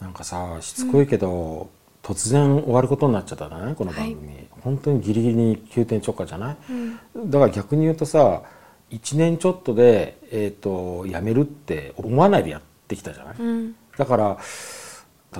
[0.00, 1.70] なんかさしつこいけど、
[2.02, 4.46] 突然終わることになっちゃったねこの番組、はい。
[4.62, 6.72] 本当にギリギリに急転直下じゃない、う
[7.20, 7.30] ん。
[7.30, 8.42] だから逆に言うとさ
[8.90, 13.74] 1年ちょっとで、えー、と辞めるって思わないでやってきたじゃない、うん。
[13.96, 14.38] だから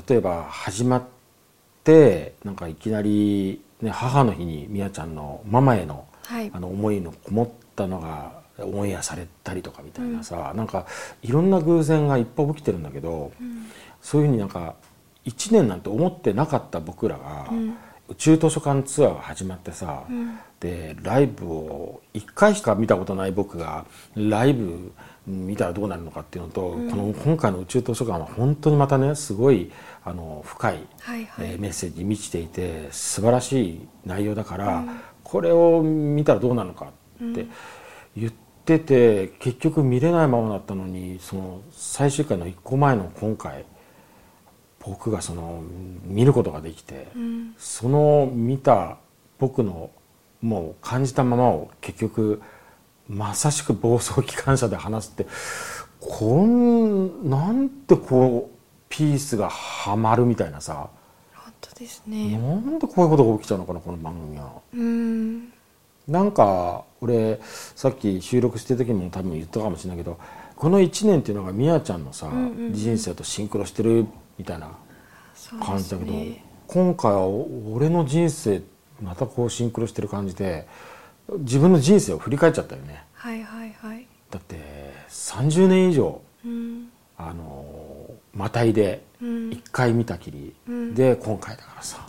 [0.08, 1.02] 例えば始まっ
[1.84, 6.50] てなんかいきなり、ね、母の日にみやちゃんのママへのはい。
[6.52, 10.86] あの思いのこもったのがオンエアされたりとかみたいなさ、なんか
[11.22, 13.32] いろんな偶然がいっぱい起きてるんだけど、
[14.00, 14.74] そういうふうになんか
[15.24, 17.76] 1年なんて思ってなかった僕らが、ん。
[18.10, 20.38] 宇宙図書館ツアーが始まってさ、ん。
[20.60, 24.92] でライブを1回しか見たことない僕がライブ
[25.24, 29.70] 見たらどうなるのかっていうのと、この今回の宇宙図書館は本当にまたねすごい
[30.04, 31.50] あの深い、はいはい。
[31.50, 34.84] えーメッセージに満ちていて素晴らしい内容だから、
[35.22, 37.46] これを見たらどうなるのかって
[38.16, 38.32] 言っ
[38.64, 43.64] てて、結局見れないままだったのにその最終回の1個前の今回
[44.80, 45.62] 僕がその
[46.04, 47.54] 見ることができて、うん。
[47.58, 48.98] その見た
[49.38, 49.90] 僕の
[50.40, 52.40] もう感じたままを結局
[53.08, 55.26] まさしく暴走機関車で話すって
[56.00, 58.56] こんなんてこう
[58.88, 60.88] ピースがはまるみたいなさ
[61.34, 64.52] 本当ですなねんでこういうことが起きちゃうのかなこの番組は。
[64.74, 65.52] うん。
[66.06, 70.18] なんか俺さっき収録してる時も多分言ったかもしれないけど
[70.56, 72.28] この1年っていうのがみやちゃんのさ、
[72.72, 74.06] 人生とシンクロしてる
[74.38, 74.70] みたいな
[75.60, 78.60] 感じだけど、ね今回は俺の人生
[79.00, 80.68] またこうシンクロしてる感じで
[81.38, 83.04] 自分の人生を振り返っちゃったよね。
[83.14, 84.06] はいはいはい。
[84.30, 86.88] だって30年以上うん。
[87.16, 87.64] あの
[88.34, 89.28] またいでうん。
[89.48, 90.94] 1回見たきりうん。
[90.94, 92.06] で今回だからさ。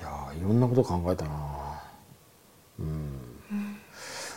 [0.00, 1.60] いやーいろんなこと考えたな。
[2.80, 3.78] うん、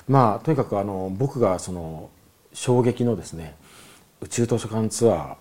[0.07, 2.09] まあとにかくあの僕がその
[2.53, 3.55] 衝撃のですね
[4.21, 5.35] 宇宙図書館ツアー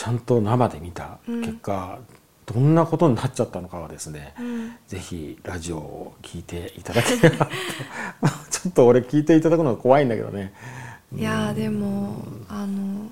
[0.00, 1.98] ちゃんと生で見た結果、
[2.46, 4.72] どんなことになっちゃったのかはですね、うん。
[4.88, 7.44] ぜひラジオを聞いていただければ。
[7.44, 7.52] と
[8.50, 10.54] ちょっと俺聞いていただくのが怖いんだけどね。
[11.14, 13.10] いやーでもあの、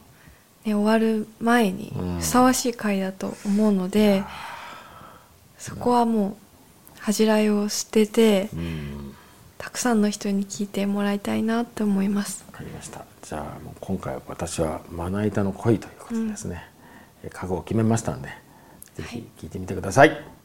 [0.65, 2.19] ね、終わる前にうん。
[2.21, 4.25] ふさわしい回だと思うので、
[5.59, 6.35] そこはもう
[7.01, 9.15] 恥じらいを捨ててうん。
[9.59, 12.47] たくさんの人に聞いてもらいたいなって思います。
[12.47, 13.05] わかりました。
[13.21, 16.78] じゃあもう今回は私はまな板の恋ということでですね、え
[17.31, 18.29] 覚悟を決めましたので
[18.95, 20.38] ぜひ聞いてみてください。